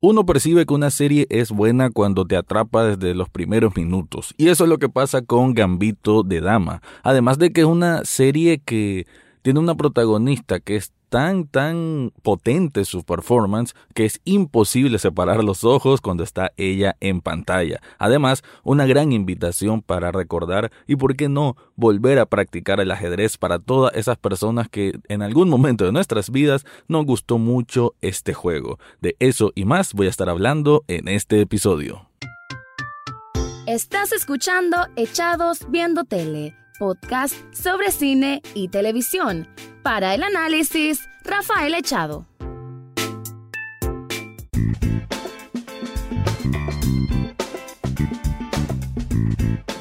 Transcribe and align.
Uno 0.00 0.24
percibe 0.24 0.64
que 0.64 0.74
una 0.74 0.90
serie 0.90 1.26
es 1.28 1.50
buena 1.50 1.90
cuando 1.90 2.24
te 2.24 2.36
atrapa 2.36 2.84
desde 2.84 3.16
los 3.16 3.28
primeros 3.28 3.74
minutos, 3.74 4.32
y 4.36 4.46
eso 4.46 4.62
es 4.62 4.70
lo 4.70 4.78
que 4.78 4.88
pasa 4.88 5.22
con 5.22 5.54
Gambito 5.54 6.22
de 6.22 6.40
Dama, 6.40 6.82
además 7.02 7.38
de 7.38 7.52
que 7.52 7.62
es 7.62 7.66
una 7.66 8.04
serie 8.04 8.60
que 8.60 9.08
tiene 9.42 9.58
una 9.58 9.74
protagonista 9.74 10.60
que 10.60 10.76
es 10.76 10.92
tan, 11.08 11.46
tan 11.46 12.12
potente 12.22 12.84
su 12.84 13.04
performance 13.04 13.74
que 13.94 14.04
es 14.04 14.20
imposible 14.24 14.98
separar 14.98 15.42
los 15.42 15.64
ojos 15.64 16.00
cuando 16.00 16.22
está 16.22 16.52
ella 16.56 16.96
en 17.00 17.20
pantalla. 17.20 17.80
Además, 17.98 18.42
una 18.62 18.86
gran 18.86 19.12
invitación 19.12 19.82
para 19.82 20.12
recordar 20.12 20.70
y, 20.86 20.96
por 20.96 21.16
qué 21.16 21.28
no, 21.28 21.56
volver 21.76 22.18
a 22.18 22.26
practicar 22.26 22.80
el 22.80 22.90
ajedrez 22.90 23.36
para 23.36 23.58
todas 23.58 23.94
esas 23.94 24.18
personas 24.18 24.68
que 24.68 24.98
en 25.08 25.22
algún 25.22 25.48
momento 25.48 25.84
de 25.84 25.92
nuestras 25.92 26.30
vidas 26.30 26.64
nos 26.88 27.04
gustó 27.06 27.38
mucho 27.38 27.94
este 28.00 28.34
juego. 28.34 28.78
De 29.00 29.16
eso 29.18 29.52
y 29.54 29.64
más 29.64 29.94
voy 29.94 30.06
a 30.06 30.10
estar 30.10 30.28
hablando 30.28 30.84
en 30.88 31.08
este 31.08 31.40
episodio. 31.40 32.08
Estás 33.66 34.12
escuchando 34.12 34.78
Echados 34.96 35.66
Viendo 35.70 36.04
Tele 36.04 36.54
podcast 36.78 37.34
sobre 37.52 37.90
cine 37.90 38.40
y 38.54 38.68
televisión. 38.68 39.48
Para 39.82 40.14
el 40.14 40.22
análisis, 40.22 41.00
Rafael 41.24 41.74
Echado. 41.74 42.26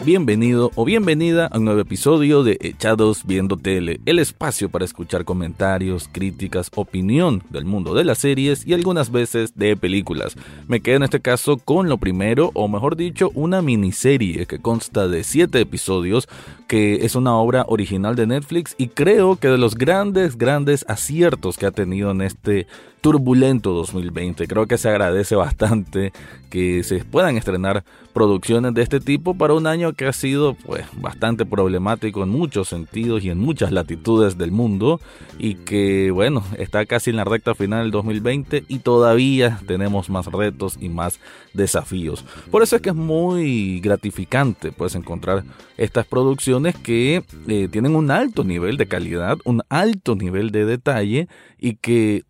Bienvenido 0.07 0.71
o 0.75 0.85
bienvenida 0.85 1.47
a 1.47 1.57
un 1.57 1.65
nuevo 1.65 1.81
episodio 1.81 2.41
de 2.41 2.57
Echados 2.61 3.25
Viendo 3.25 3.57
Tele, 3.57 3.99
el 4.05 4.19
espacio 4.19 4.69
para 4.69 4.85
escuchar 4.85 5.25
comentarios, 5.25 6.09
críticas, 6.09 6.71
opinión 6.75 7.43
del 7.49 7.65
mundo 7.65 7.93
de 7.93 8.05
las 8.05 8.19
series 8.19 8.65
y 8.65 8.73
algunas 8.73 9.11
veces 9.11 9.57
de 9.57 9.75
películas. 9.75 10.37
Me 10.69 10.79
quedo 10.79 10.95
en 10.95 11.03
este 11.03 11.19
caso 11.19 11.57
con 11.57 11.89
lo 11.89 11.97
primero, 11.97 12.51
o 12.53 12.69
mejor 12.69 12.95
dicho, 12.95 13.31
una 13.33 13.61
miniserie 13.61 14.45
que 14.45 14.59
consta 14.59 15.09
de 15.09 15.25
7 15.25 15.59
episodios, 15.59 16.29
que 16.69 17.05
es 17.05 17.15
una 17.15 17.35
obra 17.35 17.65
original 17.67 18.15
de 18.15 18.27
Netflix 18.27 18.75
y 18.77 18.87
creo 18.87 19.35
que 19.35 19.49
de 19.49 19.57
los 19.57 19.75
grandes, 19.75 20.37
grandes 20.37 20.85
aciertos 20.87 21.57
que 21.57 21.65
ha 21.65 21.71
tenido 21.71 22.11
en 22.11 22.21
este 22.21 22.65
turbulento 23.07 23.71
2020. 23.71 24.47
Creo 24.47 24.67
que 24.67 24.77
se 24.77 24.89
agradece 24.89 25.37
bastante 25.37 26.11
que 26.49 26.83
se 26.83 27.05
puedan 27.05 27.37
estrenar 27.37 27.85
producciones 28.11 28.73
de 28.73 28.81
este 28.81 28.99
tipo 28.99 29.33
para 29.33 29.53
un 29.53 29.65
año 29.65 29.93
que 29.93 30.07
ha 30.07 30.11
sido 30.11 30.55
pues 30.55 30.85
bastante 30.91 31.45
problemático 31.45 32.23
en 32.23 32.27
muchos 32.27 32.67
sentidos 32.67 33.23
y 33.23 33.29
en 33.29 33.37
muchas 33.37 33.71
latitudes 33.71 34.37
del 34.37 34.51
mundo 34.51 34.99
y 35.39 35.55
que 35.55 36.11
bueno, 36.11 36.43
está 36.57 36.85
casi 36.85 37.11
en 37.11 37.15
la 37.15 37.23
recta 37.23 37.55
final 37.55 37.83
del 37.83 37.91
2020 37.91 38.65
y 38.67 38.79
todavía 38.79 39.61
tenemos 39.67 40.09
más 40.09 40.25
retos 40.25 40.77
y 40.81 40.89
más 40.89 41.21
desafíos. 41.53 42.25
Por 42.51 42.61
eso 42.61 42.75
es 42.75 42.81
que 42.81 42.89
es 42.89 42.95
muy 42.95 43.79
gratificante 43.79 44.73
pues 44.73 44.95
encontrar 44.95 45.45
estas 45.77 46.05
producciones 46.05 46.75
que 46.75 47.23
eh, 47.47 47.69
tienen 47.71 47.95
un 47.95 48.11
alto 48.11 48.43
nivel 48.43 48.75
de 48.75 48.87
calidad, 48.87 49.37
un 49.45 49.61
alto 49.69 50.15
nivel 50.15 50.51
de 50.51 50.65
detalle 50.65 51.29
y 51.57 51.75
que 51.75 52.25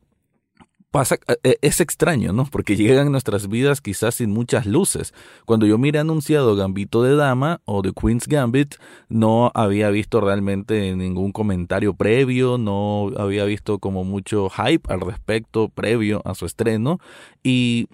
pasa, 0.98 1.20
eh, 1.44 1.60
es 1.62 1.80
extraño, 1.80 2.34
¿no? 2.34 2.46
Porque 2.46 2.76
llegan 2.76 3.12
nuestras 3.12 3.50
vidas 3.50 3.82
quizás 3.82 4.16
sin 4.16 4.32
muchas 4.32 4.66
luces. 4.66 5.14
Cuando 5.46 5.68
yo 5.68 5.78
miré 5.78 6.00
anunciado 6.00 6.56
Gambito 6.56 7.04
de 7.04 7.16
Dama 7.16 7.62
o 7.66 7.84
The 7.84 7.92
Queen's 7.94 8.28
Gambit, 8.28 8.78
no 9.08 9.52
había 9.54 9.92
visto 9.92 10.22
realmente 10.22 10.96
ningún 10.96 11.34
comentario 11.34 11.94
previo, 11.94 12.58
no 12.58 13.12
había 13.16 13.46
visto 13.46 13.78
como 13.78 14.06
mucho 14.06 14.50
hype 14.50 14.92
al 14.92 15.02
respecto 15.02 15.70
previo 15.70 16.24
a 16.26 16.34
su 16.34 16.48
estreno 16.48 17.00
y 17.44 17.88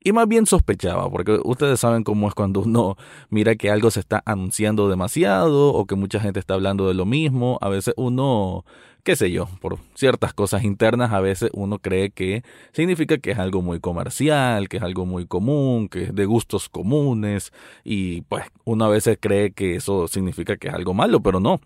y 0.00 0.12
más 0.12 0.26
bien 0.26 0.46
sospechaba, 0.46 1.10
porque 1.10 1.38
ustedes 1.44 1.80
saben 1.80 2.02
cómo 2.02 2.28
es 2.28 2.34
cuando 2.34 2.60
uno 2.60 2.96
mira 3.30 3.56
que 3.56 3.70
algo 3.70 3.90
se 3.90 4.00
está 4.00 4.22
anunciando 4.24 4.88
demasiado 4.88 5.72
o 5.74 5.86
que 5.86 5.96
mucha 5.96 6.18
gente 6.18 6.40
está 6.40 6.54
hablando 6.54 6.88
de 6.88 6.94
lo 6.94 7.04
mismo. 7.04 7.58
A 7.60 7.68
veces 7.68 7.94
uno 7.96 8.64
qué 9.08 9.16
sé 9.16 9.30
yo, 9.30 9.48
por 9.62 9.78
ciertas 9.94 10.34
cosas 10.34 10.64
internas 10.64 11.14
a 11.14 11.20
veces 11.20 11.48
uno 11.54 11.78
cree 11.78 12.10
que 12.10 12.42
significa 12.72 13.16
que 13.16 13.30
es 13.30 13.38
algo 13.38 13.62
muy 13.62 13.80
comercial, 13.80 14.68
que 14.68 14.76
es 14.76 14.82
algo 14.82 15.06
muy 15.06 15.24
común, 15.24 15.88
que 15.88 16.02
es 16.02 16.14
de 16.14 16.26
gustos 16.26 16.68
comunes 16.68 17.50
y 17.84 18.20
pues 18.28 18.44
uno 18.64 18.84
a 18.84 18.90
veces 18.90 19.16
cree 19.18 19.52
que 19.52 19.76
eso 19.76 20.08
significa 20.08 20.58
que 20.58 20.68
es 20.68 20.74
algo 20.74 20.92
malo, 20.92 21.22
pero 21.22 21.40
no. 21.40 21.58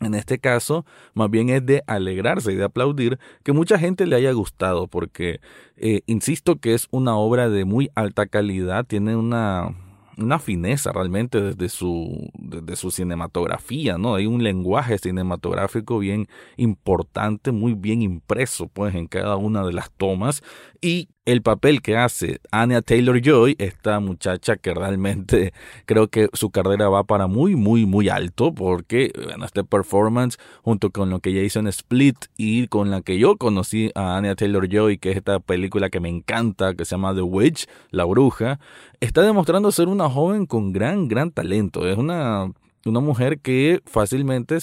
En 0.00 0.16
este 0.16 0.40
caso, 0.40 0.84
más 1.14 1.30
bien 1.30 1.48
es 1.48 1.64
de 1.64 1.84
alegrarse 1.86 2.50
y 2.50 2.56
de 2.56 2.64
aplaudir 2.64 3.20
que 3.44 3.52
mucha 3.52 3.78
gente 3.78 4.04
le 4.04 4.16
haya 4.16 4.32
gustado, 4.32 4.88
porque 4.88 5.38
eh, 5.76 6.00
insisto 6.06 6.56
que 6.56 6.74
es 6.74 6.88
una 6.90 7.14
obra 7.14 7.48
de 7.48 7.64
muy 7.64 7.88
alta 7.94 8.26
calidad, 8.26 8.84
tiene 8.84 9.14
una 9.14 9.76
una 10.22 10.38
fineza 10.38 10.92
realmente 10.92 11.40
desde 11.40 11.68
su, 11.68 12.30
desde 12.34 12.76
su 12.76 12.90
cinematografía, 12.90 13.98
¿no? 13.98 14.14
Hay 14.14 14.26
un 14.26 14.42
lenguaje 14.42 14.98
cinematográfico 14.98 15.98
bien 15.98 16.28
importante, 16.56 17.52
muy 17.52 17.74
bien 17.74 18.02
impreso, 18.02 18.68
pues, 18.68 18.94
en 18.94 19.06
cada 19.06 19.36
una 19.36 19.64
de 19.64 19.72
las 19.72 19.90
tomas. 19.90 20.42
Y 20.80 21.08
el 21.30 21.42
papel 21.42 21.80
que 21.82 21.96
hace 21.96 22.40
Anya 22.50 22.82
Taylor 22.82 23.20
Joy, 23.20 23.54
esta 23.58 24.00
muchacha 24.00 24.56
que 24.56 24.74
realmente 24.74 25.52
creo 25.86 26.08
que 26.08 26.28
su 26.32 26.50
carrera 26.50 26.88
va 26.88 27.04
para 27.04 27.26
muy, 27.26 27.54
muy, 27.56 27.86
muy 27.86 28.08
alto, 28.08 28.52
porque 28.52 29.12
bueno, 29.24 29.44
este 29.44 29.64
performance, 29.64 30.38
junto 30.62 30.90
con 30.90 31.10
lo 31.10 31.20
que 31.20 31.30
ella 31.30 31.42
hizo 31.42 31.60
en 31.60 31.68
Split 31.68 32.16
y 32.36 32.66
con 32.66 32.90
la 32.90 33.02
que 33.02 33.18
yo 33.18 33.36
conocí 33.36 33.90
a 33.94 34.16
Anya 34.16 34.34
Taylor 34.34 34.68
Joy, 34.68 34.98
que 34.98 35.10
es 35.12 35.16
esta 35.16 35.40
película 35.40 35.90
que 35.90 36.00
me 36.00 36.08
encanta, 36.08 36.74
que 36.74 36.84
se 36.84 36.92
llama 36.92 37.14
The 37.14 37.22
Witch, 37.22 37.66
La 37.90 38.04
Bruja, 38.04 38.58
está 39.00 39.22
demostrando 39.22 39.70
ser 39.72 39.88
una 39.88 40.10
joven 40.10 40.46
con 40.46 40.72
gran, 40.72 41.08
gran 41.08 41.30
talento. 41.30 41.86
Es 41.88 41.96
una, 41.96 42.52
una 42.84 43.00
mujer 43.00 43.38
que 43.38 43.80
fácilmente 43.86 44.58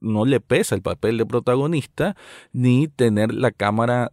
no 0.00 0.26
le 0.26 0.40
pesa 0.40 0.74
el 0.74 0.82
papel 0.82 1.16
de 1.16 1.26
protagonista 1.26 2.14
ni 2.52 2.88
tener 2.88 3.32
la 3.32 3.50
cámara 3.50 4.10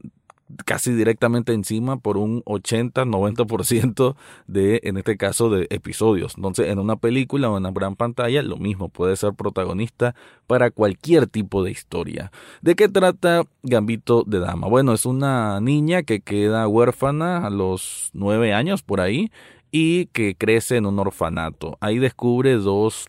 casi 0.65 0.93
directamente 0.93 1.53
encima 1.53 1.97
por 1.97 2.17
un 2.17 2.43
80-90% 2.43 4.15
de, 4.47 4.79
en 4.83 4.97
este 4.97 5.17
caso, 5.17 5.49
de 5.49 5.67
episodios. 5.69 6.33
Entonces, 6.35 6.67
en 6.69 6.79
una 6.79 6.95
película 6.95 7.49
o 7.49 7.57
en 7.57 7.65
una 7.65 7.71
gran 7.71 7.95
pantalla, 7.95 8.41
lo 8.41 8.57
mismo, 8.57 8.89
puede 8.89 9.15
ser 9.15 9.33
protagonista 9.33 10.15
para 10.47 10.71
cualquier 10.71 11.27
tipo 11.27 11.63
de 11.63 11.71
historia. 11.71 12.31
¿De 12.61 12.75
qué 12.75 12.89
trata 12.89 13.43
Gambito 13.63 14.23
de 14.25 14.39
Dama? 14.39 14.67
Bueno, 14.67 14.93
es 14.93 15.05
una 15.05 15.59
niña 15.59 16.03
que 16.03 16.21
queda 16.21 16.67
huérfana 16.67 17.45
a 17.45 17.49
los 17.49 18.09
nueve 18.13 18.53
años 18.53 18.81
por 18.81 19.01
ahí 19.01 19.31
y 19.71 20.07
que 20.07 20.35
crece 20.35 20.77
en 20.77 20.85
un 20.85 20.99
orfanato. 20.99 21.77
Ahí 21.79 21.99
descubre 21.99 22.55
dos 22.55 23.07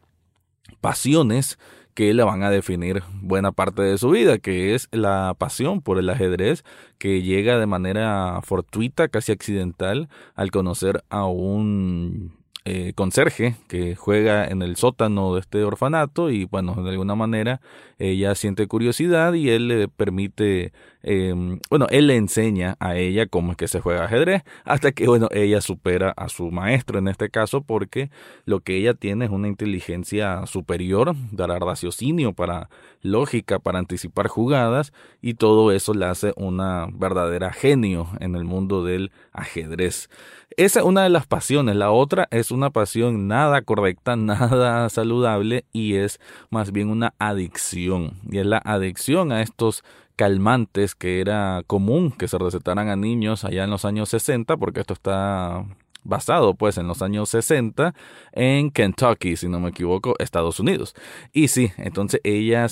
pasiones 0.81 1.59
que 1.95 2.15
le 2.15 2.23
van 2.23 2.43
a 2.43 2.51
definir 2.51 3.03
buena 3.21 3.53
parte 3.53 3.83
de 3.83 3.99
su 3.99 4.11
vida, 4.11 4.39
que 4.39 4.75
es 4.75 4.89
la 4.93 5.35
pasión 5.39 5.81
por 5.83 5.99
el 5.99 6.11
ajedrez, 6.11 6.65
que 6.99 7.23
llega 7.23 7.59
de 7.59 7.67
manera 7.67 8.41
fortuita, 8.43 9.09
casi 9.09 9.33
accidental, 9.33 10.09
al 10.35 10.51
conocer 10.51 11.05
a 11.11 11.27
un 11.27 12.43
eh, 12.65 12.93
conserje 12.95 13.57
que 13.67 13.97
juega 13.97 14.47
en 14.47 14.63
el 14.63 14.77
sótano 14.77 15.35
de 15.35 15.41
este 15.41 15.65
orfanato 15.65 16.31
y 16.31 16.45
bueno, 16.45 16.81
de 16.81 16.91
alguna 16.91 17.17
manera 17.17 17.61
ella 17.99 18.37
siente 18.37 18.69
curiosidad 18.69 19.33
y 19.33 19.51
él 19.51 19.67
le 19.67 19.89
permite, 19.89 20.73
em, 21.03 21.61
bueno, 21.71 21.87
él 21.91 22.07
le 22.07 22.17
enseña 22.17 22.77
a 22.81 22.97
ella 22.97 23.27
cómo 23.27 23.53
es 23.53 23.57
que 23.57 23.69
se 23.69 23.81
juega 23.81 24.05
ajedrez 24.05 24.43
hasta 24.65 24.93
que 24.93 25.07
bueno, 25.07 25.29
ella 25.33 25.61
supera 25.61 26.13
a 26.17 26.29
su 26.29 26.51
maestro 26.51 26.99
en 26.99 27.09
este 27.09 27.31
caso 27.31 27.63
porque 27.63 28.11
lo 28.45 28.61
que 28.61 28.77
ella 28.77 28.95
tiene 28.95 29.27
es 29.27 29.31
una 29.31 29.49
inteligencia 29.49 30.47
superior, 30.47 31.15
dará 31.31 31.59
raciocinio 31.59 32.33
para 32.33 32.69
lógica, 33.03 33.59
para 33.59 33.79
anticipar 33.79 34.29
jugadas 34.29 34.93
y 35.21 35.35
todo 35.35 35.73
eso 35.73 35.95
la 35.95 36.11
hace 36.11 36.33
una 36.37 36.87
verdadera 36.93 37.53
genio 37.53 38.09
en 38.21 38.35
el 38.35 38.45
mundo 38.45 38.85
del 38.85 39.13
ajedrez. 39.33 40.09
Esa 40.57 40.81
es 40.81 40.87
una 40.87 41.03
de 41.03 41.09
las 41.09 41.27
pasiones. 41.27 41.77
La 41.77 41.91
otra 41.91 42.29
es 42.31 42.51
una 42.51 42.71
pasión 42.71 43.27
nada 43.27 43.63
correcta, 43.63 44.17
nada 44.17 44.89
saludable 44.89 45.65
y 45.73 45.95
es 45.95 46.21
más 46.51 46.73
bien 46.73 46.91
una 46.91 47.15
adicción. 47.19 48.19
Y 48.31 48.39
es 48.39 48.47
la 48.47 48.59
adicción 48.59 49.33
a 49.33 49.43
estos 49.43 49.83
calmantes 50.17 50.95
que 50.95 51.21
era 51.21 51.63
común 51.67 52.13
que 52.13 52.29
se 52.29 52.39
recetaran 52.39 52.89
a 52.89 52.97
niños 52.97 53.45
allá 53.45 53.65
en 53.65 53.71
los 53.71 53.85
años 53.85 54.09
60, 54.11 54.57
porque 54.57 54.81
esto 54.81 54.95
está 54.95 55.65
basado 56.05 56.55
pues 56.55 56.79
en 56.79 56.89
los 56.89 57.03
años 57.03 57.29
60 57.31 57.95
en 58.33 58.71
Kentucky, 58.71 59.37
si 59.37 59.49
no 59.49 59.61
me 59.61 59.71
equivoco, 59.71 60.15
Estados 60.19 60.61
Unidos. 60.61 60.95
Y 61.33 61.49
sí, 61.49 61.71
entonces 61.77 62.21
ella, 62.25 62.67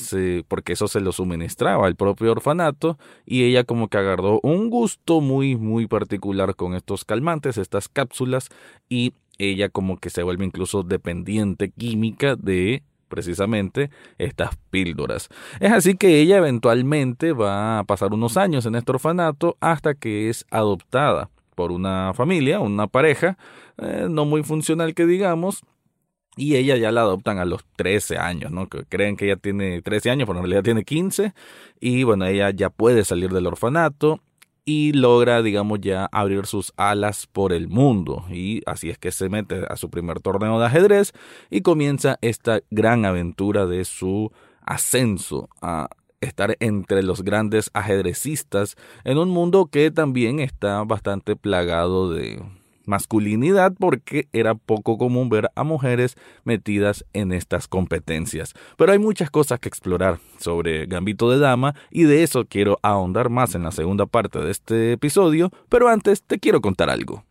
porque 0.48 0.72
eso 0.72 0.88
se 0.88 1.00
lo 1.00 1.12
suministraba 1.12 1.86
el 1.88 1.96
propio 1.96 2.32
orfanato, 2.32 2.98
y 3.26 3.44
ella 3.44 3.64
como 3.64 3.88
que 3.88 3.98
agarró 3.98 4.40
un 4.42 4.70
gusto 4.70 5.20
muy, 5.20 5.56
muy 5.56 5.86
particular 5.86 6.56
con 6.56 6.74
estos 6.74 7.04
calmantes, 7.04 7.58
estas 7.58 7.88
cápsulas, 7.88 8.48
y 8.88 9.14
ella 9.38 9.68
como 9.68 9.98
que 9.98 10.10
se 10.10 10.22
vuelve 10.22 10.44
incluso 10.44 10.82
dependiente 10.82 11.70
química 11.70 12.36
de 12.36 12.82
precisamente 13.10 13.90
estas 14.16 14.56
píldoras. 14.70 15.28
Es 15.60 15.72
así 15.72 15.96
que 15.96 16.20
ella 16.20 16.38
eventualmente 16.38 17.32
va 17.32 17.80
a 17.80 17.84
pasar 17.84 18.14
unos 18.14 18.38
años 18.38 18.64
en 18.64 18.76
este 18.76 18.92
orfanato 18.92 19.58
hasta 19.60 19.94
que 19.94 20.30
es 20.30 20.46
adoptada 20.50 21.28
por 21.54 21.72
una 21.72 22.14
familia, 22.14 22.60
una 22.60 22.86
pareja, 22.86 23.36
eh, 23.76 24.06
no 24.08 24.24
muy 24.24 24.42
funcional 24.42 24.94
que 24.94 25.04
digamos, 25.04 25.62
y 26.36 26.56
ella 26.56 26.76
ya 26.76 26.92
la 26.92 27.02
adoptan 27.02 27.38
a 27.38 27.44
los 27.44 27.64
13 27.76 28.16
años, 28.16 28.50
¿no? 28.50 28.68
Creen 28.68 29.16
que 29.16 29.26
ella 29.26 29.36
tiene 29.36 29.82
13 29.82 30.10
años, 30.10 30.26
pero 30.26 30.38
en 30.38 30.44
realidad 30.44 30.62
tiene 30.62 30.84
15. 30.84 31.34
Y 31.80 32.04
bueno, 32.04 32.24
ella 32.24 32.50
ya 32.50 32.70
puede 32.70 33.04
salir 33.04 33.30
del 33.30 33.46
orfanato 33.46 34.20
y 34.64 34.92
logra, 34.92 35.42
digamos, 35.42 35.80
ya 35.80 36.06
abrir 36.06 36.46
sus 36.46 36.72
alas 36.76 37.26
por 37.26 37.52
el 37.52 37.68
mundo. 37.68 38.24
Y 38.30 38.62
así 38.66 38.90
es 38.90 38.98
que 38.98 39.12
se 39.12 39.28
mete 39.28 39.64
a 39.68 39.76
su 39.76 39.90
primer 39.90 40.20
torneo 40.20 40.58
de 40.58 40.66
ajedrez 40.66 41.12
y 41.50 41.62
comienza 41.62 42.18
esta 42.20 42.60
gran 42.70 43.04
aventura 43.04 43.66
de 43.66 43.84
su 43.84 44.32
ascenso 44.64 45.48
a 45.60 45.88
estar 46.20 46.56
entre 46.60 47.02
los 47.02 47.22
grandes 47.22 47.70
ajedrecistas 47.72 48.76
en 49.04 49.18
un 49.18 49.30
mundo 49.30 49.66
que 49.66 49.90
también 49.90 50.38
está 50.38 50.84
bastante 50.84 51.34
plagado 51.34 52.12
de 52.12 52.42
masculinidad 52.84 53.72
porque 53.78 54.28
era 54.32 54.54
poco 54.54 54.98
común 54.98 55.28
ver 55.28 55.50
a 55.54 55.64
mujeres 55.64 56.16
metidas 56.44 57.04
en 57.12 57.32
estas 57.32 57.68
competencias. 57.68 58.54
Pero 58.76 58.92
hay 58.92 58.98
muchas 58.98 59.30
cosas 59.30 59.60
que 59.60 59.68
explorar 59.68 60.18
sobre 60.38 60.86
Gambito 60.86 61.30
de 61.30 61.38
Dama 61.38 61.74
y 61.90 62.04
de 62.04 62.22
eso 62.22 62.44
quiero 62.46 62.78
ahondar 62.82 63.30
más 63.30 63.54
en 63.54 63.62
la 63.62 63.72
segunda 63.72 64.06
parte 64.06 64.38
de 64.38 64.50
este 64.50 64.92
episodio, 64.92 65.50
pero 65.68 65.88
antes 65.88 66.22
te 66.22 66.38
quiero 66.38 66.60
contar 66.60 66.90
algo. 66.90 67.24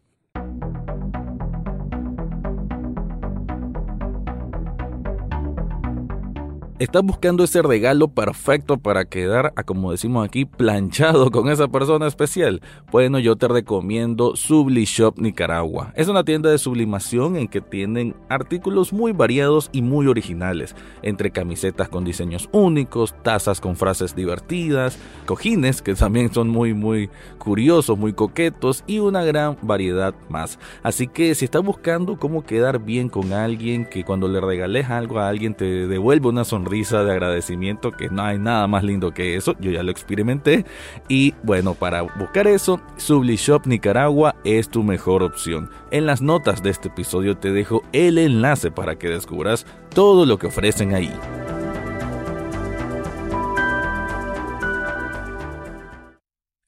Estás 6.80 7.04
buscando 7.04 7.44
ese 7.44 7.62
regalo 7.62 8.08
perfecto 8.08 8.78
para 8.78 9.04
quedar, 9.04 9.52
a 9.58 9.64
como 9.64 9.92
decimos 9.92 10.26
aquí, 10.26 10.46
planchado 10.46 11.30
con 11.30 11.50
esa 11.50 11.68
persona 11.68 12.08
especial, 12.08 12.62
bueno, 12.90 13.20
yo 13.20 13.36
te 13.36 13.50
recomiendo 13.50 14.38
Subli 14.38 14.86
Shop 14.86 15.20
Nicaragua. 15.20 15.92
Es 15.96 16.08
una 16.08 16.24
tienda 16.24 16.50
de 16.50 16.58
sublimación 16.58 17.36
en 17.36 17.50
que 17.50 17.60
tienen 17.60 18.16
artículos 18.30 18.94
muy 18.94 19.12
variados 19.12 19.70
y 19.74 19.81
muy 19.81 20.08
originales, 20.08 20.74
entre 21.02 21.31
camisetas 21.31 21.90
con 21.90 22.06
diseños 22.06 22.48
únicos, 22.54 23.14
tazas 23.24 23.60
con 23.60 23.75
frases 23.75 24.16
divertidas, 24.16 24.98
cojines 25.25 25.82
que 25.82 25.96
también 25.96 26.34
son 26.34 26.48
muy 26.48 26.74
muy 26.74 27.10
curiosos, 27.40 27.98
muy 27.98 28.14
coquetos 28.14 28.86
y 28.88 29.00
una 29.00 29.25
gran 29.25 29.58
variedad 29.62 30.16
más. 30.30 30.58
Así 30.82 31.08
que 31.08 31.36
si 31.36 31.44
estás 31.44 31.64
buscando 31.64 32.18
cómo 32.18 32.46
quedar 32.46 32.80
bien 32.80 33.10
con 33.10 33.34
alguien, 33.34 33.86
que 33.86 34.06
cuando 34.06 34.30
le 34.30 34.40
regales 34.40 34.90
algo 34.90 35.20
a 35.20 35.28
alguien 35.28 35.54
te 35.56 35.88
devuelve 35.88 36.30
una 36.30 36.46
sonrisa, 36.46 36.69
risa 36.69 37.04
de 37.04 37.12
agradecimiento 37.12 37.92
que 37.92 38.10
no 38.10 38.24
hay 38.24 38.38
nada 38.38 38.68
más 38.68 38.83
lindo 38.83 39.12
que 39.12 39.36
eso, 39.36 39.56
yo 39.60 39.71
ya 39.71 39.83
lo 39.83 39.92
experimenté 39.92 40.66
y 41.07 41.33
bueno, 41.44 41.74
para 41.74 42.01
buscar 42.01 42.48
eso, 42.48 42.81
Subli 42.98 43.36
Shop 43.36 43.66
Nicaragua 43.66 44.36
es 44.44 44.69
tu 44.69 44.83
mejor 44.83 45.24
opción. 45.24 45.69
En 45.92 46.06
las 46.06 46.21
notas 46.21 46.63
de 46.63 46.69
este 46.69 46.89
episodio 46.89 47.38
te 47.38 47.51
dejo 47.51 47.83
el 47.94 48.18
enlace 48.18 48.71
para 48.71 48.98
que 48.98 49.10
descubras 49.10 49.66
todo 49.94 50.25
lo 50.25 50.38
que 50.38 50.48
ofrecen 50.48 50.94
ahí. 50.94 51.12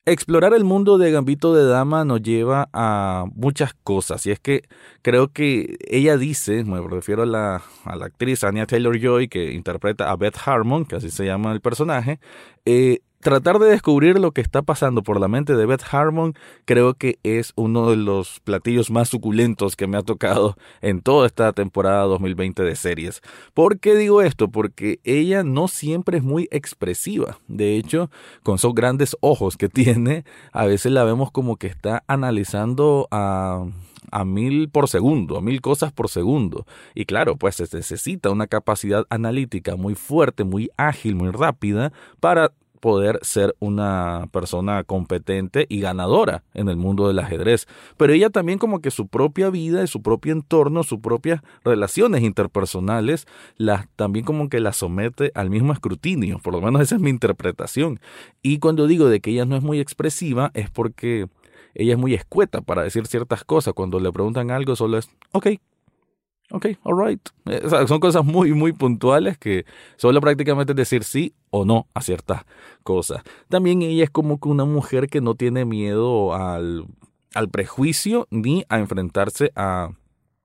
Explorar 0.03 0.55
el 0.55 0.63
mundo 0.63 0.97
de 0.97 1.11
Gambito 1.11 1.53
de 1.53 1.63
Dama 1.63 2.03
nos 2.05 2.23
lleva 2.23 2.69
a 2.73 3.25
muchas 3.35 3.75
cosas. 3.83 4.25
Y 4.25 4.31
es 4.31 4.39
que 4.39 4.63
creo 5.03 5.27
que 5.31 5.77
ella 5.87 6.17
dice, 6.17 6.63
me 6.63 6.81
refiero 6.81 7.21
a 7.21 7.27
la, 7.27 7.63
actriz 7.85 8.43
Anya 8.43 8.65
Taylor 8.65 8.97
Joy, 8.99 9.27
que 9.27 9.53
interpreta 9.53 10.09
a 10.09 10.15
Beth 10.15 10.37
Harmon, 10.43 10.85
que 10.85 10.95
así 10.95 11.11
se 11.11 11.23
llama 11.25 11.51
el 11.51 11.61
personaje, 11.61 12.19
eh, 12.65 13.01
tratar 13.21 13.59
de 13.59 13.69
descubrir 13.69 14.19
lo 14.19 14.31
que 14.31 14.41
está 14.41 14.61
pasando 14.61 15.03
por 15.03 15.19
la 15.19 15.27
mente 15.27 15.55
de 15.55 15.65
Beth 15.65 15.83
Harmon 15.91 16.33
creo 16.65 16.95
que 16.95 17.19
es 17.23 17.53
uno 17.55 17.89
de 17.89 17.95
los 17.95 18.39
platillos 18.41 18.91
más 18.91 19.09
suculentos 19.09 19.75
que 19.75 19.87
me 19.87 19.97
ha 19.97 20.01
tocado 20.01 20.57
en 20.81 21.01
toda 21.01 21.27
esta 21.27 21.53
temporada 21.53 22.03
2020 22.03 22.63
de 22.63 22.75
series. 22.75 23.21
¿Por 23.53 23.79
qué 23.79 23.95
digo 23.95 24.21
esto? 24.21 24.49
Porque 24.49 24.99
ella 25.03 25.43
no 25.43 25.67
siempre 25.67 26.17
es 26.17 26.23
muy 26.23 26.49
expresiva. 26.51 27.37
De 27.47 27.77
hecho, 27.77 28.09
con 28.43 28.55
esos 28.55 28.75
grandes 28.75 29.15
ojos 29.21 29.55
que 29.55 29.69
tiene, 29.81 30.25
a 30.51 30.65
veces 30.65 30.91
la 30.91 31.03
vemos 31.03 31.31
como 31.31 31.55
que 31.55 31.67
está 31.67 32.03
analizando 32.07 33.07
a 33.11 33.65
a 34.11 34.25
mil 34.25 34.69
por 34.69 34.89
segundo, 34.89 35.37
a 35.37 35.41
mil 35.41 35.61
cosas 35.61 35.91
por 35.91 36.09
segundo. 36.09 36.65
Y 36.93 37.05
claro, 37.05 37.37
pues 37.37 37.55
se 37.55 37.67
necesita 37.71 38.29
una 38.29 38.47
capacidad 38.47 39.05
analítica 39.09 39.75
muy 39.75 39.95
fuerte, 39.95 40.43
muy 40.43 40.69
ágil, 40.77 41.15
muy 41.15 41.31
rápida 41.31 41.93
para 42.19 42.51
poder 42.81 43.19
ser 43.21 43.55
una 43.59 44.27
persona 44.31 44.83
competente 44.83 45.67
y 45.69 45.79
ganadora 45.79 46.43
en 46.53 46.67
el 46.67 46.75
mundo 46.75 47.07
del 47.07 47.19
ajedrez. 47.19 47.67
Pero 47.95 48.11
ella 48.11 48.29
también 48.29 48.59
como 48.59 48.81
que 48.81 48.91
su 48.91 49.07
propia 49.07 49.49
vida, 49.49 49.85
su 49.87 50.01
propio 50.01 50.33
entorno, 50.33 50.83
sus 50.83 50.99
propias 50.99 51.41
relaciones 51.63 52.23
interpersonales, 52.23 53.27
las, 53.55 53.87
también 53.95 54.25
como 54.25 54.49
que 54.49 54.59
la 54.59 54.73
somete 54.73 55.31
al 55.35 55.49
mismo 55.49 55.71
escrutinio. 55.71 56.39
Por 56.39 56.53
lo 56.53 56.61
menos 56.61 56.81
esa 56.81 56.95
es 56.95 57.01
mi 57.01 57.11
interpretación. 57.11 57.99
Y 58.41 58.59
cuando 58.59 58.87
digo 58.87 59.07
de 59.07 59.21
que 59.21 59.31
ella 59.31 59.45
no 59.45 59.55
es 59.55 59.63
muy 59.63 59.79
expresiva 59.79 60.51
es 60.55 60.69
porque 60.69 61.27
ella 61.75 61.93
es 61.93 61.99
muy 61.99 62.15
escueta 62.15 62.61
para 62.61 62.83
decir 62.83 63.05
ciertas 63.05 63.43
cosas. 63.43 63.73
Cuando 63.75 63.99
le 63.99 64.11
preguntan 64.11 64.51
algo 64.51 64.75
solo 64.75 64.97
es, 64.97 65.09
ok, 65.31 65.47
ok, 66.51 66.67
alright. 66.83 67.21
Eh, 67.45 67.61
son 67.87 67.99
cosas 67.99 68.25
muy, 68.25 68.53
muy 68.53 68.73
puntuales 68.73 69.37
que 69.37 69.65
solo 69.97 70.21
prácticamente 70.21 70.73
decir 70.73 71.03
sí 71.03 71.33
o 71.49 71.65
no 71.65 71.87
a 71.93 72.01
ciertas 72.01 72.43
cosas. 72.83 73.23
También 73.49 73.81
ella 73.81 74.03
es 74.03 74.09
como 74.09 74.39
que 74.39 74.49
una 74.49 74.65
mujer 74.65 75.07
que 75.07 75.21
no 75.21 75.35
tiene 75.35 75.65
miedo 75.65 76.33
al, 76.33 76.85
al 77.33 77.49
prejuicio 77.49 78.27
ni 78.29 78.63
a 78.69 78.79
enfrentarse 78.79 79.51
a, 79.55 79.91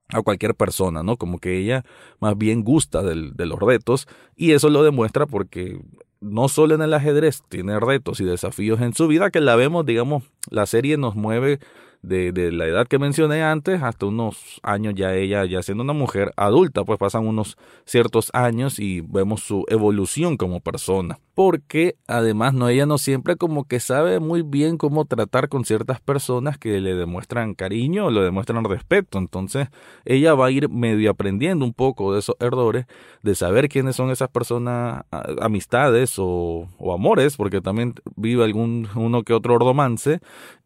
a 0.09 0.21
cualquier 0.21 0.55
persona, 0.55 1.03
¿no? 1.03 1.17
Como 1.17 1.39
que 1.39 1.57
ella 1.57 1.83
más 2.19 2.37
bien 2.37 2.63
gusta 2.63 3.03
del, 3.03 3.33
de 3.35 3.45
los 3.45 3.59
retos 3.59 4.07
y 4.35 4.51
eso 4.51 4.69
lo 4.69 4.83
demuestra 4.83 5.25
porque 5.25 5.79
no 6.19 6.47
solo 6.49 6.75
en 6.75 6.81
el 6.81 6.93
ajedrez 6.93 7.43
tiene 7.47 7.79
retos 7.79 8.19
y 8.19 8.23
desafíos 8.25 8.81
en 8.81 8.93
su 8.93 9.07
vida 9.07 9.29
que 9.29 9.41
la 9.41 9.55
vemos, 9.55 9.85
digamos, 9.85 10.23
la 10.49 10.65
serie 10.65 10.97
nos 10.97 11.15
mueve 11.15 11.59
de, 12.07 12.51
la 12.51 12.65
edad 12.65 12.87
que 12.87 12.99
mencioné 12.99 13.43
antes 13.43 13.81
hasta 13.83 14.05
unos 14.05 14.59
años 14.63 14.93
ya 14.95 15.13
ella, 15.13 15.45
ya 15.45 15.61
siendo 15.61 15.83
una 15.83 15.93
mujer 15.93 16.31
adulta, 16.37 16.83
pues 16.83 16.97
pasan 16.97 17.27
unos 17.27 17.57
ciertos 17.85 18.29
años 18.33 18.79
y 18.79 19.01
vemos 19.01 19.41
su 19.41 19.65
evolución 19.67 20.37
como 20.37 20.59
persona. 20.59 21.19
Porque 21.35 21.95
además 22.07 22.55
no, 22.55 22.67
ella 22.67 22.87
no 22.87 22.97
siempre 22.97 23.35
como 23.35 23.65
que 23.65 23.79
sabe 23.79 24.19
muy 24.19 24.41
bien 24.41 24.77
cómo 24.77 25.05
tratar 25.05 25.49
con 25.49 25.65
ciertas 25.65 25.99
personas 26.01 26.57
que 26.57 26.81
le 26.81 26.95
demuestran 26.95 27.53
cariño 27.53 28.07
o 28.07 28.11
le 28.11 28.21
demuestran 28.21 28.63
respeto. 28.65 29.19
Entonces 29.19 29.67
ella 30.05 30.33
va 30.33 30.47
a 30.47 30.51
ir 30.51 30.69
medio 30.69 31.11
aprendiendo 31.11 31.63
un 31.63 31.73
poco 31.73 32.13
de 32.13 32.19
esos 32.19 32.35
errores, 32.39 32.87
de 33.21 33.35
saber 33.35 33.69
quiénes 33.69 33.95
son 33.95 34.09
esas 34.09 34.29
personas, 34.29 35.03
amistades 35.39 36.15
o, 36.17 36.67
o 36.79 36.93
amores, 36.93 37.37
porque 37.37 37.61
también 37.61 37.93
vive 38.15 38.43
algún 38.43 38.87
uno 38.95 39.21
que 39.23 39.33
otro 39.33 39.59
romance 39.59 40.19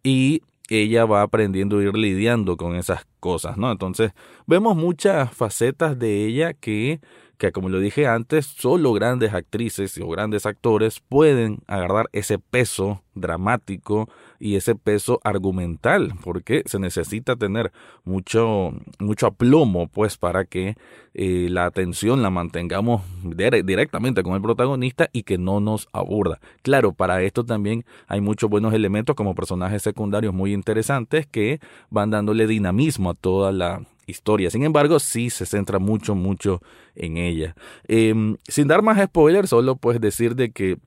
y 0.04 0.42
ella 0.80 1.06
va 1.06 1.22
aprendiendo 1.22 1.80
a 1.80 1.84
ir 1.84 1.96
lidiando 1.96 2.58
con 2.58 2.76
esas 2.76 3.06
cosas, 3.22 3.56
¿no? 3.56 3.72
Entonces, 3.72 4.12
vemos 4.48 4.76
muchas 4.76 5.32
facetas 5.34 5.98
de 5.98 6.26
ella 6.26 6.54
que, 6.54 7.00
que 7.38 7.54
como 7.54 7.70
lo 7.70 7.80
dije 7.80 8.08
antes, 8.08 8.46
solo 8.48 8.92
grandes 8.92 9.34
actrices 9.34 9.98
o 9.98 10.10
grandes 10.10 10.46
actores 10.46 11.00
pueden 11.00 11.60
agarrar 11.68 12.10
ese 12.12 12.38
peso 12.40 13.02
dramático 13.16 14.10
y 14.40 14.56
ese 14.56 14.76
peso 14.76 15.20
argumental, 15.24 16.14
porque 16.24 16.64
se 16.66 16.80
necesita 16.80 17.36
tener 17.36 17.72
mucho, 18.04 18.74
mucho 19.00 19.28
aplomo, 19.28 19.88
pues, 19.88 20.18
para 20.18 20.46
que 20.46 20.76
eh, 21.14 21.48
la 21.50 21.66
atención 21.66 22.22
la 22.24 22.30
mantengamos 22.30 23.04
directamente 23.24 24.24
con 24.24 24.34
el 24.34 24.42
protagonista 24.42 25.10
y 25.12 25.24
que 25.24 25.38
no 25.38 25.60
nos 25.60 25.88
aburda. 25.94 26.40
Claro, 26.64 26.94
para 26.94 27.22
esto 27.22 27.44
también 27.44 27.86
hay 28.08 28.22
muchos 28.22 28.50
buenos 28.50 28.74
elementos 28.74 29.16
como 29.16 29.36
personajes 29.36 29.84
secundarios 29.84 30.34
muy 30.34 30.54
interesantes 30.54 31.28
que 31.28 31.60
van 31.90 32.10
dándole 32.12 32.48
dinamismo 32.48 33.11
toda 33.14 33.52
la 33.52 33.82
historia. 34.08 34.50
Sin 34.50 34.64
embargo, 34.64 35.00
sí 35.00 35.30
se 35.30 35.46
centra 35.46 35.80
mucho, 35.80 36.16
mucho 36.16 36.62
en 36.96 37.18
ella. 37.18 37.56
Em, 37.88 38.38
sin 38.48 38.68
dar 38.68 38.82
más 38.82 39.02
spoilers, 39.04 39.50
solo 39.50 39.76
pues 39.76 40.00
decir 40.00 40.36
de 40.36 40.52
que 40.52 40.78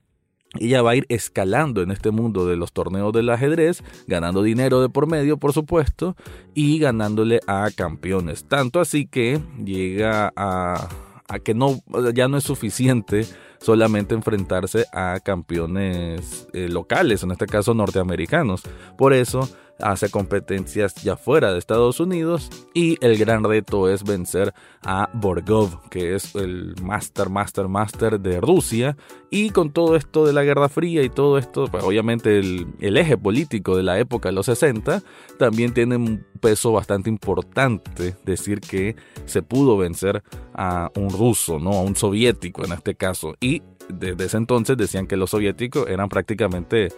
ella 0.59 0.81
va 0.81 0.91
a 0.91 0.95
ir 0.95 1.05
escalando 1.09 1.81
en 1.81 1.91
este 1.91 2.11
mundo 2.11 2.45
de 2.45 2.55
los 2.55 2.71
torneos 2.71 3.11
del 3.11 3.29
ajedrez, 3.29 3.83
ganando 4.07 4.41
dinero 4.41 4.81
de 4.81 4.89
por 4.89 5.07
medio, 5.07 5.37
por 5.37 5.53
supuesto, 5.53 6.15
y 6.53 6.79
ganándole 6.79 7.41
a 7.47 7.69
campeones. 7.75 8.45
Tanto 8.45 8.79
así 8.79 9.05
que 9.05 9.41
llega 9.63 10.31
a, 10.35 10.87
a 11.27 11.39
que 11.39 11.53
no, 11.53 11.81
ya 12.13 12.27
no 12.27 12.37
es 12.37 12.43
suficiente 12.43 13.25
solamente 13.65 14.13
enfrentarse 14.13 14.85
a 14.91 15.19
campeones 15.19 16.47
eh, 16.53 16.69
locales, 16.69 17.23
en 17.23 17.31
este 17.31 17.47
caso 17.47 17.73
norteamericanos. 17.73 18.61
Por 18.95 19.11
eso 19.11 19.49
hace 19.79 20.09
competencias 20.09 20.95
ya 20.95 21.17
fuera 21.17 21.51
de 21.51 21.59
Estados 21.59 21.99
Unidos 21.99 22.49
y 22.73 22.97
el 23.03 23.17
gran 23.17 23.43
reto 23.43 23.89
es 23.89 24.03
vencer 24.03 24.53
a 24.83 25.09
Borgov, 25.13 25.89
que 25.89 26.15
es 26.15 26.35
el 26.35 26.75
Master, 26.81 27.29
Master, 27.29 27.67
Master 27.67 28.19
de 28.19 28.39
Rusia. 28.39 28.95
Y 29.31 29.49
con 29.49 29.71
todo 29.71 29.95
esto 29.95 30.25
de 30.25 30.31
la 30.31 30.43
Guerra 30.43 30.69
Fría 30.69 31.03
y 31.03 31.09
todo 31.09 31.37
esto, 31.37 31.67
pues 31.67 31.83
obviamente 31.83 32.39
el, 32.39 32.67
el 32.79 32.95
eje 32.95 33.17
político 33.17 33.75
de 33.75 33.83
la 33.83 33.99
época 33.99 34.29
de 34.29 34.33
los 34.33 34.45
60 34.45 35.01
también 35.37 35.73
tiene 35.73 35.97
un 35.97 36.23
peso 36.39 36.71
bastante 36.71 37.09
importante 37.09 38.15
decir 38.23 38.61
que 38.61 38.95
se 39.25 39.41
pudo 39.41 39.77
vencer 39.77 40.23
a 40.53 40.91
un 40.95 41.09
ruso, 41.09 41.59
¿no? 41.59 41.71
A 41.71 41.81
un 41.81 41.95
soviético 41.95 42.63
en 42.63 42.71
este 42.71 42.95
caso. 42.95 43.35
Y 43.41 43.54
desde 43.89 44.25
ese 44.25 44.37
entonces 44.37 44.77
decían 44.77 45.07
que 45.07 45.17
los 45.17 45.31
soviéticos 45.31 45.87
eran 45.87 46.09
prácticamente 46.09 46.89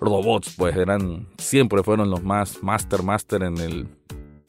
robots, 0.00 0.54
pues 0.56 0.76
eran, 0.76 1.26
siempre 1.38 1.82
fueron 1.82 2.10
los 2.10 2.22
más 2.22 2.62
master, 2.62 3.02
master 3.02 3.42
en 3.42 3.58
el 3.58 3.88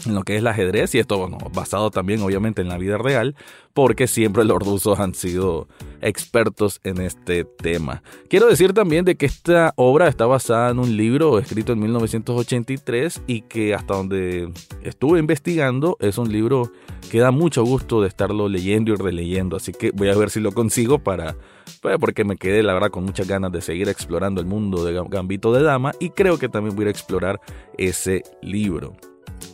en 0.06 0.16
lo 0.16 0.24
que 0.24 0.36
es 0.36 0.40
el 0.40 0.48
ajedrez 0.48 0.94
y 0.96 1.00
esto 1.00 1.18
bueno, 1.18 1.38
basado 1.54 1.92
también 1.92 2.22
obviamente 2.22 2.62
en 2.62 2.70
la 2.70 2.78
vida 2.78 2.98
real 2.98 3.36
porque 3.74 4.08
siempre 4.08 4.44
los 4.44 4.60
rusos 4.60 5.00
han 5.00 5.14
sido 5.14 5.68
expertos 6.02 6.80
en 6.84 7.00
este 7.02 7.46
tema. 7.46 8.04
Quiero 8.30 8.48
decir 8.48 8.74
también 8.74 9.06
de 9.06 9.16
que 9.16 9.26
esta 9.26 9.74
obra 9.76 10.08
está 10.08 10.26
basada 10.26 10.72
en 10.72 10.80
un 10.80 10.98
libro 10.98 11.40
escrito 11.40 11.74
en 11.74 11.80
1983 11.80 13.22
y 13.28 13.42
que 13.42 13.74
hasta 13.74 13.96
donde 13.96 14.52
estuve 14.84 15.20
investigando 15.20 15.98
es 16.00 16.18
un 16.18 16.32
libro 16.32 16.72
que 17.10 17.20
da 17.20 17.32
mucho 17.32 17.64
gusto 17.64 18.02
de 18.02 18.08
estarlo 18.08 18.50
leyendo 18.50 18.92
y 18.92 18.96
releyendo, 18.96 19.58
así 19.58 19.72
que 19.72 19.92
voy 19.92 20.10
a 20.10 20.16
ver 20.16 20.30
si 20.30 20.40
lo 20.40 20.52
consigo 20.52 21.00
para 21.00 21.36
pues, 21.82 21.98
porque 22.00 22.24
me 22.24 22.38
quedé 22.38 22.64
la 22.64 22.74
verdad 22.74 22.90
con 22.90 23.04
muchas 23.04 23.28
ganas 23.28 23.52
de 23.52 23.62
seguir 23.62 23.90
explorando 23.90 24.40
el 24.42 24.48
mundo 24.48 24.86
de 24.86 25.02
Gambito 25.10 25.52
de 25.52 25.64
Dama 25.64 25.94
y 26.00 26.10
creo 26.10 26.38
que 26.38 26.50
también 26.50 26.76
voy 26.76 26.86
a 26.86 26.90
explorar 26.92 27.40
ese 27.78 28.24
libro. 28.42 28.96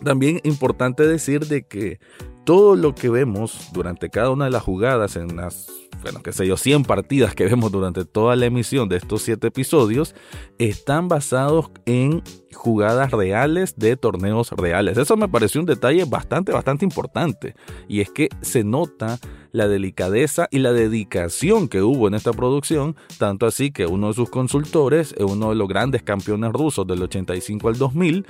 También 0.03 0.39
importante 0.44 1.08
decir 1.08 1.48
de 1.48 1.65
que 1.65 2.00
todo 2.48 2.77
lo 2.77 2.96
que 2.96 3.10
vemos 3.10 3.70
durante 3.74 4.10
cada 4.10 4.29
una 4.29 4.46
de 4.46 4.51
las 4.51 4.63
jugadas 4.63 5.17
en 5.17 5.36
las, 5.36 5.67
bueno, 6.01 6.24
qué 6.24 6.32
sé 6.32 6.48
yo, 6.48 6.56
100 6.56 6.84
partidas 6.84 7.36
que 7.36 7.46
vemos 7.50 7.72
durante 7.72 8.06
toda 8.06 8.38
la 8.38 8.46
emisión 8.46 8.88
de 8.88 8.96
estos 8.96 9.24
7 9.24 9.48
episodios, 9.48 10.15
están 10.58 11.10
basados 11.10 11.70
en 11.86 12.24
jugadas 12.53 13.12
reales 13.12 13.75
de 13.77 13.98
torneos 13.98 14.51
reales. 14.51 14.98
Eso 14.98 15.17
me 15.17 15.27
pareció 15.27 15.60
un 15.60 15.67
detalle 15.67 16.06
bastante, 16.06 16.53
bastante 16.53 16.86
importante. 16.86 17.53
Y 17.89 18.00
es 18.00 18.10
que 18.12 18.29
se 18.41 18.63
nota 18.63 19.20
la 19.58 19.68
delicadeza 19.68 20.48
y 20.52 20.60
la 20.60 20.72
dedicación 20.72 21.68
que 21.68 21.82
hubo 21.82 22.08
en 22.08 22.14
esta 22.14 22.32
producción, 22.32 22.96
tanto 23.18 23.48
así 23.48 23.72
que 23.72 23.88
uno 23.88 24.10
de 24.10 24.14
sus 24.14 24.30
consultores 24.30 25.14
es 25.18 25.26
uno 25.26 25.50
de 25.50 25.56
los 25.56 25.68
grandes 25.68 26.04
campeones 26.04 26.54
rusos 26.54 26.86
del 26.86 27.02
85 27.02 27.68
al 27.68 27.78
2000, 27.78 28.26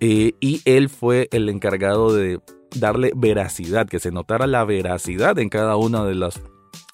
eh, 0.00 0.32
y 0.40 0.60
él 0.64 0.88
fue 0.88 1.28
el 1.30 1.48
encargado 1.48 2.12
de 2.12 2.40
darle 2.74 3.12
veracidad, 3.14 3.86
que 3.86 4.00
se 4.00 4.10
notara 4.10 4.46
la 4.46 4.64
veracidad 4.64 5.38
en 5.38 5.48
cada 5.48 5.76
una 5.76 6.04
de 6.04 6.16
los 6.16 6.40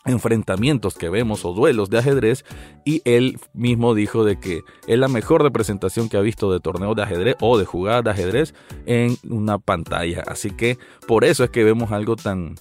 enfrentamientos 0.05 0.95
que 0.95 1.09
vemos 1.09 1.45
o 1.45 1.53
duelos 1.53 1.91
de 1.91 1.99
ajedrez 1.99 2.45
y 2.85 3.03
él 3.05 3.39
mismo 3.53 3.95
dijo 3.95 4.25
de 4.25 4.39
que 4.39 4.63
es 4.87 4.99
la 4.99 5.09
mejor 5.09 5.43
representación 5.43 6.09
que 6.09 6.17
ha 6.17 6.21
visto 6.21 6.51
de 6.51 6.61
torneo 6.61 6.95
de 6.95 7.03
ajedrez 7.03 7.37
o 7.41 7.59
de 7.59 7.65
jugar 7.65 8.05
de 8.05 8.11
ajedrez 8.11 8.55
en 8.87 9.17
una 9.29 9.59
pantalla. 9.59 10.23
Así 10.27 10.51
que 10.51 10.79
por 11.07 11.25
eso 11.25 11.45
es 11.45 11.51
que 11.51 11.65
vemos 11.65 11.93
algo 11.93 12.17
tan 12.17 12.55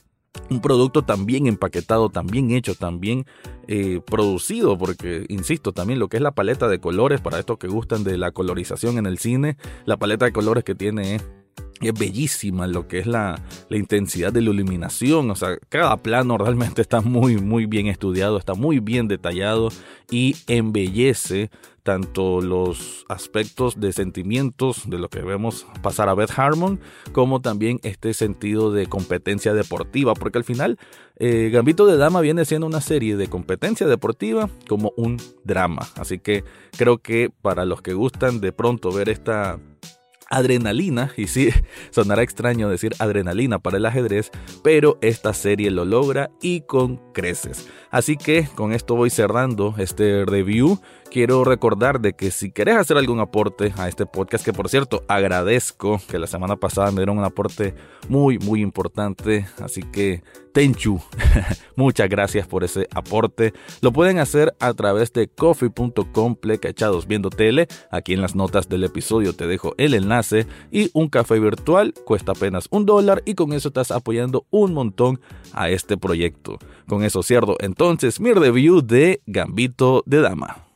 un 0.50 0.62
producto 0.62 1.04
tan 1.04 1.26
bien 1.26 1.48
empaquetado, 1.48 2.10
tan 2.10 2.28
hecho, 2.52 2.76
tan 2.76 3.00
bien 3.00 3.26
eh, 3.68 4.02
producido, 4.06 4.78
porque, 4.78 5.26
insisto, 5.30 5.74
también 5.74 6.00
lo 6.00 6.08
que 6.08 6.18
es 6.18 6.24
la 6.24 6.32
paleta 6.32 6.68
de 6.68 6.80
colores, 6.80 7.22
para 7.22 7.40
estos 7.40 7.58
que 7.58 7.68
gustan 7.68 8.04
de 8.04 8.18
la 8.18 8.32
colorización 8.32 8.98
en 8.98 9.06
el 9.06 9.18
cine, 9.18 9.58
la 9.86 9.98
paleta 9.98 10.26
de 10.26 10.32
colores 10.32 10.64
que 10.64 10.76
tiene 10.76 11.16
es 11.16 11.24
es 11.82 11.94
bellísima 11.94 12.68
lo 12.68 12.88
que 12.88 13.00
es 13.00 13.08
la, 13.08 13.40
la, 13.70 13.78
intensidad 13.78 14.34
de 14.34 14.42
la 14.42 14.50
iluminación. 14.50 15.30
O 15.30 15.36
sea, 15.36 15.58
cada 15.70 15.98
plano 15.98 16.38
realmente 16.38 16.82
está 16.88 17.02
muy, 17.02 17.38
muy 17.38 17.66
bien 17.66 17.88
estudiado, 17.88 18.38
está 18.38 18.54
muy 18.54 18.80
bien 18.80 19.08
detallado 19.08 19.70
y 20.10 20.36
embellece 20.48 21.50
tanto 21.88 22.42
los 22.42 23.06
aspectos 23.08 23.80
de 23.80 23.94
sentimientos 23.94 24.90
de 24.90 25.00
lo 25.00 25.08
que 25.08 25.22
vemos 25.22 25.66
pasar 25.82 26.10
a 26.10 26.16
Beth 26.16 26.38
Harmon, 26.38 26.82
como 27.14 27.40
también 27.40 27.80
este 27.82 28.14
sentido 28.14 28.74
de 28.74 28.88
competencia 28.88 29.54
deportiva, 29.54 30.14
porque 30.14 30.38
al 30.38 30.44
final 30.44 30.78
eh, 31.16 31.50
Gambito 31.50 31.86
de 31.86 31.96
Dama 31.96 32.20
viene 32.20 32.44
siendo 32.44 32.68
una 32.68 32.82
serie 32.82 33.16
de 33.16 33.30
competencia 33.30 33.88
deportiva 33.88 34.50
como 34.68 34.92
un 34.98 35.16
drama. 35.46 35.88
Así 35.96 36.20
que 36.20 36.44
creo 36.78 36.98
que 36.98 37.30
para 37.42 37.64
los 37.64 37.82
que 37.82 37.94
gustan 37.94 38.42
de 38.42 38.52
pronto 38.52 38.92
ver 38.92 39.08
esta 39.08 39.58
adrenalina, 40.30 41.12
y 41.16 41.28
sí, 41.28 41.50
sonará 41.90 42.22
extraño 42.22 42.70
decir 42.70 42.94
adrenalina 43.00 43.60
para 43.60 43.78
el 43.78 43.86
ajedrez, 43.86 44.32
pero 44.64 44.98
esta 45.02 45.34
serie 45.34 45.72
lo 45.72 45.86
logra 45.86 46.30
y 46.42 46.62
con 46.62 46.98
creces. 47.14 47.68
Así 47.90 48.18
que 48.18 48.48
con 48.56 48.74
esto 48.74 48.96
voy 48.96 49.10
cerrando 49.10 49.76
este 49.78 50.26
review 50.26 50.80
quiero 51.12 51.44
recordar 51.44 52.00
de 52.00 52.14
que 52.14 52.32
si 52.32 52.52
querés 52.52 52.78
hacer 52.78 52.98
algún 52.98 53.20
aporte 53.20 53.74
a 53.78 53.88
este 53.88 54.06
podcast, 54.06 54.44
que 54.46 54.54
por 54.54 54.70
cierto 54.70 55.04
agradezco 55.08 56.00
que 56.10 56.20
la 56.20 56.28
semana 56.28 56.56
pasada 56.56 56.92
me 56.92 56.98
dieron 56.98 57.18
un 57.18 57.24
aporte 57.24 57.76
muy, 58.10 58.40
muy 58.40 58.62
importante, 58.62 59.48
así 59.60 59.82
que 59.82 60.24
Tenchu, 60.52 61.00
muchas 61.76 62.10
gracias 62.10 62.48
por 62.48 62.64
ese 62.64 62.88
aporte. 62.94 63.54
Lo 63.82 63.92
pueden 63.92 64.18
hacer 64.18 64.56
a 64.60 64.74
través 64.74 65.14
de 65.14 65.28
coffee.com 65.28 66.36
plecachados 66.36 67.06
viendo 67.06 67.30
tele. 67.30 67.68
Aquí 67.92 68.14
en 68.14 68.22
las 68.22 68.36
notas 68.36 68.68
del 68.68 68.84
episodio 68.84 69.34
te 69.34 69.46
dejo 69.46 69.76
el 69.78 69.94
enlace 69.94 70.48
y 70.72 70.90
un 70.94 71.10
café 71.10 71.40
virtual 71.40 71.94
cuesta 72.06 72.32
apenas 72.32 72.68
un 72.72 72.86
dólar 72.86 73.22
y 73.26 73.36
con 73.36 73.54
eso 73.54 73.68
estás 73.68 73.92
apoyando 73.92 74.46
un 74.50 74.74
montón 74.74 75.20
a 75.54 75.70
este 75.70 75.96
proyecto. 75.96 76.58
Con 76.88 77.04
eso 77.04 77.22
cierro 77.22 77.56
entonces 77.60 78.20
mi 78.20 78.34
review 78.34 78.82
de 78.82 79.22
Gambito 79.28 80.04
de 80.08 80.22
Dama. 80.22 80.67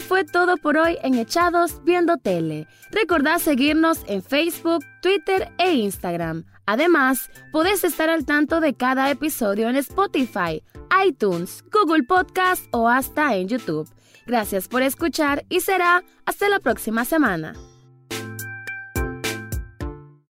Fue 0.00 0.24
todo 0.24 0.56
por 0.56 0.76
hoy 0.76 0.96
en 1.02 1.14
Echados 1.14 1.82
Viendo 1.84 2.16
Tele. 2.16 2.66
Recordad 2.90 3.38
seguirnos 3.38 4.04
en 4.06 4.22
Facebook, 4.22 4.84
Twitter 5.02 5.50
e 5.58 5.74
Instagram. 5.74 6.44
Además, 6.66 7.30
podés 7.52 7.84
estar 7.84 8.08
al 8.08 8.24
tanto 8.24 8.60
de 8.60 8.74
cada 8.74 9.10
episodio 9.10 9.68
en 9.68 9.76
Spotify, 9.76 10.62
iTunes, 11.06 11.64
Google 11.72 12.04
Podcast 12.04 12.64
o 12.70 12.88
hasta 12.88 13.36
en 13.36 13.48
YouTube. 13.48 13.88
Gracias 14.26 14.68
por 14.68 14.82
escuchar 14.82 15.44
y 15.48 15.60
será 15.60 16.04
hasta 16.24 16.48
la 16.48 16.60
próxima 16.60 17.04
semana. 17.04 17.54